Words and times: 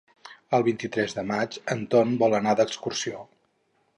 El 0.57 0.63
vint-i-tres 0.67 1.13
de 1.17 1.25
maig 1.33 1.59
en 1.75 1.85
Ton 1.93 2.17
vol 2.25 2.35
anar 2.39 2.57
d'excursió. 2.61 3.23